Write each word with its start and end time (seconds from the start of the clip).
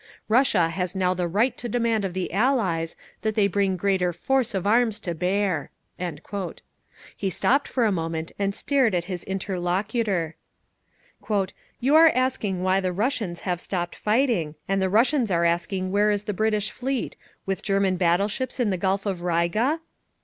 Russia 0.27 0.69
has 0.69 0.95
now 0.95 1.13
the 1.13 1.27
right 1.27 1.55
to 1.55 1.69
demand 1.69 2.03
of 2.03 2.15
the 2.15 2.33
Allies 2.33 2.95
that 3.21 3.35
they 3.35 3.45
bring 3.45 3.77
greater 3.77 4.11
force 4.11 4.55
of 4.55 4.65
arms 4.65 4.99
to 4.99 5.13
bear." 5.13 5.69
He 7.15 7.29
stopped 7.29 7.67
for 7.67 7.85
a 7.85 7.91
moment 7.91 8.31
and 8.39 8.55
stared 8.55 8.95
at 8.95 9.05
his 9.05 9.23
interlocutor. 9.25 10.37
"You 11.79 11.95
are 11.95 12.09
asking 12.15 12.63
why 12.63 12.79
the 12.79 12.91
Russians 12.91 13.41
have 13.41 13.61
stopped 13.61 13.95
fighting, 13.95 14.55
and 14.67 14.81
the 14.81 14.89
Russians 14.89 15.29
are 15.29 15.45
asking 15.45 15.91
where 15.91 16.09
is 16.09 16.23
the 16.23 16.33
British 16.33 16.71
fleet—with 16.71 17.61
German 17.61 17.95
battle 17.97 18.27
ships 18.27 18.59
in 18.59 18.71
the 18.71 18.79
Gulf 18.79 19.05
of 19.05 19.21
Riga?" 19.21 19.81